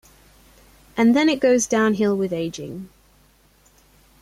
And 0.97 1.15
then 1.15 1.29
it 1.29 1.39
goes 1.39 1.67
downhill 1.67 2.17
with 2.17 2.33
aging. 2.33 2.89